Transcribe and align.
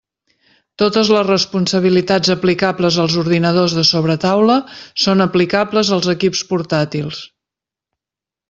Totes 0.81 1.09
les 1.15 1.27
responsabilitats 1.27 2.31
aplicables 2.35 2.97
als 3.05 3.19
ordinadors 3.25 3.77
de 3.81 3.85
sobretaula 3.91 4.57
són 5.05 5.25
aplicables 5.29 5.93
als 5.99 6.11
equips 6.19 6.45
portàtils. 6.55 7.25